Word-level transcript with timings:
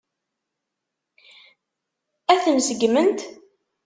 Ad 2.33 2.39
ten-seggment? 2.43 3.19